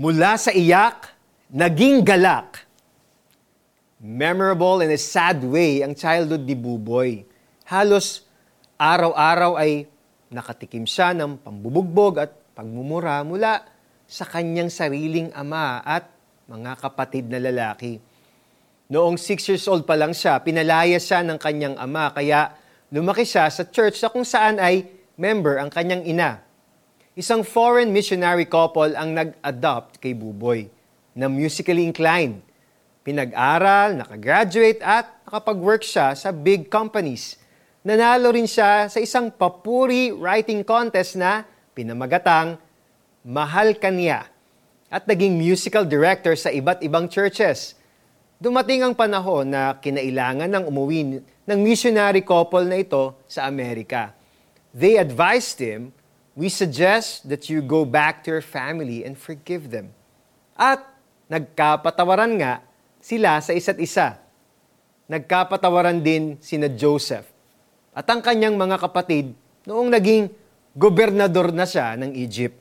Mula 0.00 0.40
sa 0.40 0.48
iyak, 0.48 1.12
naging 1.52 2.00
galak. 2.00 2.64
Memorable 4.00 4.80
in 4.80 4.88
a 4.88 4.96
sad 4.96 5.44
way 5.44 5.84
ang 5.84 5.92
childhood 5.92 6.48
ni 6.48 6.56
Buboy. 6.56 7.28
Halos 7.68 8.24
araw-araw 8.80 9.60
ay 9.60 9.84
nakatikim 10.32 10.88
siya 10.88 11.12
ng 11.12 11.44
pambubugbog 11.44 12.16
at 12.16 12.32
pagmumura 12.56 13.20
mula 13.28 13.60
sa 14.08 14.24
kanyang 14.24 14.72
sariling 14.72 15.28
ama 15.36 15.84
at 15.84 16.08
mga 16.48 16.80
kapatid 16.80 17.28
na 17.28 17.36
lalaki. 17.36 18.00
Noong 18.88 19.20
6 19.20 19.52
years 19.52 19.68
old 19.68 19.84
pa 19.84 20.00
lang 20.00 20.16
siya, 20.16 20.40
pinalaya 20.40 20.96
siya 20.96 21.20
ng 21.28 21.36
kanyang 21.36 21.76
ama 21.76 22.08
kaya 22.16 22.56
lumaki 22.88 23.28
siya 23.28 23.52
sa 23.52 23.68
church 23.68 24.00
na 24.00 24.08
kung 24.08 24.24
saan 24.24 24.64
ay 24.64 24.80
member 25.20 25.60
ang 25.60 25.68
kanyang 25.68 26.08
ina. 26.08 26.40
Isang 27.18 27.42
foreign 27.42 27.90
missionary 27.90 28.46
couple 28.46 28.94
ang 28.94 29.10
nag-adopt 29.10 29.98
kay 29.98 30.14
Buboy 30.14 30.70
na 31.10 31.26
musically 31.26 31.82
inclined. 31.82 32.38
Pinag-aral, 33.02 33.98
nakagraduate 33.98 34.78
at 34.78 35.10
nakapag-work 35.26 35.82
siya 35.82 36.14
sa 36.14 36.30
big 36.30 36.70
companies. 36.70 37.34
Nanalo 37.82 38.30
rin 38.30 38.46
siya 38.46 38.86
sa 38.86 39.02
isang 39.02 39.26
papuri 39.34 40.14
writing 40.14 40.62
contest 40.62 41.18
na 41.18 41.42
pinamagatang 41.74 42.54
Mahal 43.26 43.74
Kanya 43.82 44.30
at 44.86 45.02
naging 45.10 45.34
musical 45.34 45.82
director 45.82 46.38
sa 46.38 46.54
iba't 46.54 46.78
ibang 46.86 47.10
churches. 47.10 47.74
Dumating 48.38 48.86
ang 48.86 48.94
panahon 48.94 49.50
na 49.50 49.74
kinailangan 49.82 50.46
ng 50.46 50.64
umuwi 50.70 51.18
ng 51.26 51.58
missionary 51.58 52.22
couple 52.22 52.70
na 52.70 52.78
ito 52.78 53.18
sa 53.26 53.50
Amerika. 53.50 54.14
They 54.70 54.94
advised 54.94 55.58
him 55.58 55.90
we 56.40 56.48
suggest 56.48 57.28
that 57.28 57.52
you 57.52 57.60
go 57.60 57.84
back 57.84 58.24
to 58.24 58.32
your 58.32 58.40
family 58.40 59.04
and 59.04 59.20
forgive 59.20 59.68
them. 59.68 59.92
At 60.56 60.80
nagkapatawaran 61.28 62.40
nga 62.40 62.64
sila 62.96 63.44
sa 63.44 63.52
isa't 63.52 63.76
isa. 63.76 64.16
Nagkapatawaran 65.04 66.00
din 66.00 66.40
sina 66.40 66.72
Joseph 66.72 67.28
at 67.92 68.08
ang 68.08 68.24
kanyang 68.24 68.56
mga 68.56 68.80
kapatid 68.80 69.36
noong 69.68 69.92
naging 69.92 70.32
gobernador 70.72 71.52
na 71.52 71.68
siya 71.68 71.92
ng 72.00 72.16
Egypt. 72.16 72.56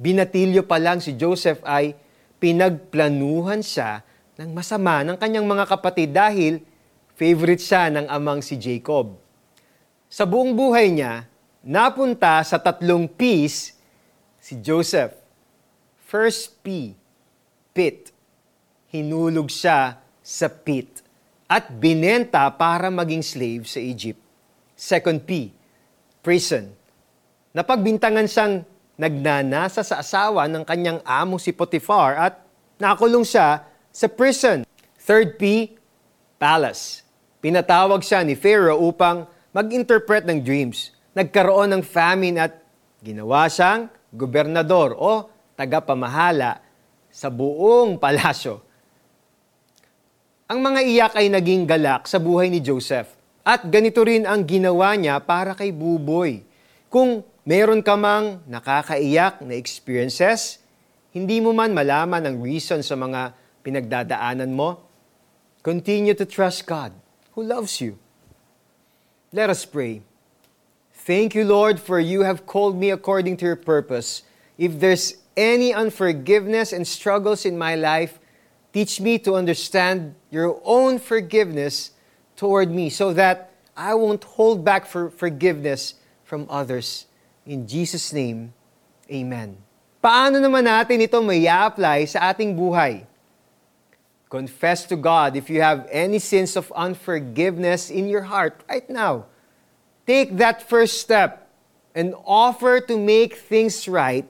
Binatilyo 0.00 0.64
pa 0.64 0.80
lang 0.80 1.04
si 1.04 1.12
Joseph 1.12 1.60
ay 1.68 1.92
pinagplanuhan 2.40 3.60
siya 3.60 4.00
ng 4.40 4.56
masama 4.56 5.04
ng 5.04 5.20
kanyang 5.20 5.44
mga 5.44 5.68
kapatid 5.68 6.16
dahil 6.16 6.64
favorite 7.12 7.60
siya 7.60 7.92
ng 7.92 8.08
amang 8.08 8.40
si 8.40 8.56
Jacob. 8.56 9.20
Sa 10.08 10.24
buong 10.24 10.56
buhay 10.56 10.88
niya, 10.88 11.28
napunta 11.62 12.42
sa 12.42 12.58
tatlong 12.58 13.06
P's 13.06 13.74
si 14.42 14.58
Joseph. 14.58 15.14
First 16.02 16.60
P, 16.60 16.92
pit. 17.72 18.10
Hinulog 18.92 19.48
siya 19.48 19.96
sa 20.20 20.52
pit 20.52 21.00
at 21.48 21.72
binenta 21.72 22.44
para 22.52 22.92
maging 22.92 23.24
slave 23.24 23.64
sa 23.64 23.80
Egypt. 23.80 24.20
Second 24.76 25.24
P, 25.24 25.48
prison. 26.20 26.68
Napagbintangan 27.56 28.28
siyang 28.28 28.54
nagnanasa 29.00 29.80
sa 29.80 30.04
asawa 30.04 30.44
ng 30.44 30.64
kanyang 30.68 31.00
amo 31.08 31.40
si 31.40 31.56
Potiphar 31.56 32.20
at 32.20 32.34
nakulong 32.76 33.24
siya 33.24 33.64
sa 33.88 34.06
prison. 34.12 34.68
Third 35.00 35.40
P, 35.40 35.72
palace. 36.36 37.00
Pinatawag 37.40 38.04
siya 38.04 38.20
ni 38.20 38.36
Pharaoh 38.36 38.84
upang 38.84 39.24
mag-interpret 39.56 40.28
ng 40.28 40.44
dreams 40.44 40.92
nagkaroon 41.12 41.76
ng 41.76 41.82
famine 41.84 42.36
at 42.40 42.52
ginawa 43.04 43.48
siyang 43.48 43.88
gobernador 44.12 44.96
o 44.96 45.28
tagapamahala 45.56 46.60
sa 47.12 47.28
buong 47.28 48.00
palasyo. 48.00 48.64
Ang 50.48 50.60
mga 50.60 50.80
iyak 50.84 51.12
ay 51.16 51.32
naging 51.32 51.64
galak 51.64 52.04
sa 52.04 52.20
buhay 52.20 52.52
ni 52.52 52.60
Joseph. 52.60 53.08
At 53.42 53.66
ganito 53.66 54.04
rin 54.06 54.22
ang 54.22 54.46
ginawa 54.46 54.94
niya 54.94 55.18
para 55.18 55.56
kay 55.56 55.74
Buboy. 55.74 56.46
Kung 56.86 57.26
meron 57.42 57.82
ka 57.82 57.98
mang 57.98 58.38
nakakaiyak 58.46 59.42
na 59.42 59.58
experiences, 59.58 60.62
hindi 61.10 61.42
mo 61.42 61.50
man 61.50 61.74
malaman 61.74 62.22
ang 62.22 62.36
reason 62.38 62.80
sa 62.86 62.94
mga 62.94 63.34
pinagdadaanan 63.66 64.52
mo, 64.54 64.78
continue 65.64 66.14
to 66.14 66.28
trust 66.28 66.68
God 66.68 66.94
who 67.34 67.42
loves 67.42 67.82
you. 67.82 67.98
Let 69.32 69.50
us 69.50 69.64
pray. 69.64 70.04
Thank 71.02 71.34
you, 71.34 71.42
Lord, 71.42 71.80
for 71.80 71.98
you 71.98 72.22
have 72.22 72.46
called 72.46 72.78
me 72.78 72.90
according 72.90 73.36
to 73.38 73.44
your 73.44 73.58
purpose. 73.58 74.22
If 74.56 74.78
there's 74.78 75.18
any 75.36 75.74
unforgiveness 75.74 76.72
and 76.72 76.86
struggles 76.86 77.42
in 77.42 77.58
my 77.58 77.74
life, 77.74 78.20
teach 78.72 79.00
me 79.00 79.18
to 79.26 79.34
understand 79.34 80.14
your 80.30 80.62
own 80.62 81.00
forgiveness 81.00 81.90
toward 82.36 82.70
me 82.70 82.86
so 82.88 83.12
that 83.14 83.50
I 83.76 83.94
won't 83.94 84.22
hold 84.22 84.64
back 84.64 84.86
for 84.86 85.10
forgiveness 85.10 85.94
from 86.22 86.46
others. 86.48 87.06
In 87.46 87.66
Jesus' 87.66 88.12
name, 88.12 88.54
Amen. 89.10 89.58
Paano 89.98 90.38
naman 90.38 90.70
natin 90.70 91.02
ito 91.02 91.18
may 91.18 91.50
apply 91.50 92.06
sa 92.06 92.30
ating 92.30 92.54
buhay? 92.54 93.02
Confess 94.30 94.86
to 94.86 94.94
God 94.94 95.34
if 95.34 95.50
you 95.50 95.58
have 95.66 95.82
any 95.90 96.22
sins 96.22 96.54
of 96.54 96.70
unforgiveness 96.78 97.90
in 97.90 98.06
your 98.06 98.22
heart 98.22 98.62
right 98.70 98.86
now. 98.86 99.26
Take 100.02 100.34
that 100.42 100.66
first 100.66 100.98
step 100.98 101.46
and 101.94 102.16
offer 102.26 102.82
to 102.82 102.98
make 102.98 103.38
things 103.38 103.86
right 103.86 104.26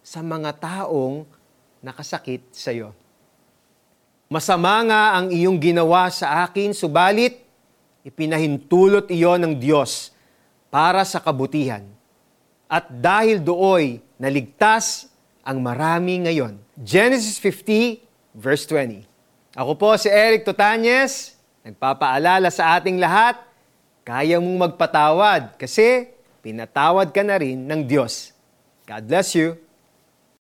sa 0.00 0.24
mga 0.24 0.56
taong 0.56 1.28
nakasakit 1.84 2.40
sa 2.48 2.72
iyo. 2.72 2.96
Masama 4.32 4.80
nga 4.88 5.02
ang 5.20 5.28
iyong 5.28 5.60
ginawa 5.60 6.08
sa 6.08 6.48
akin, 6.48 6.72
subalit 6.72 7.44
ipinahintulot 8.02 9.12
iyon 9.12 9.44
ng 9.44 9.54
Diyos 9.60 10.16
para 10.72 11.04
sa 11.04 11.20
kabutihan. 11.20 11.84
At 12.64 12.88
dahil 12.88 13.44
dooy 13.44 14.00
naligtas 14.16 15.12
ang 15.44 15.60
marami 15.60 16.24
ngayon. 16.24 16.56
Genesis 16.80 17.36
50, 17.36 18.00
verse 18.32 18.64
20. 18.64 19.04
Ako 19.52 19.76
po 19.76 19.92
si 20.00 20.08
Eric 20.08 20.48
Totanyes, 20.48 21.36
nagpapaalala 21.60 22.48
sa 22.48 22.80
ating 22.80 22.96
lahat 22.96 23.51
kaya 24.02 24.42
mong 24.42 24.70
magpatawad 24.70 25.54
kasi 25.58 26.10
pinatawad 26.42 27.14
ka 27.14 27.22
na 27.22 27.38
rin 27.38 27.70
ng 27.70 27.86
Diyos. 27.86 28.34
God 28.82 29.02
bless 29.06 29.38
you. 29.38 29.54